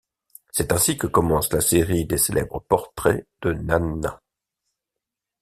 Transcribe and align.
C'est 0.49 0.71
ainsi 0.71 0.97
que 0.97 1.05
commence 1.05 1.53
la 1.53 1.61
série 1.61 2.07
des 2.07 2.17
célèbres 2.17 2.59
portraits 2.67 3.27
de 3.43 3.53
Nanna. 3.53 4.19